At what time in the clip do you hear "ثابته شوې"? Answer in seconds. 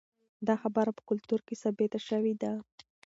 1.61-2.33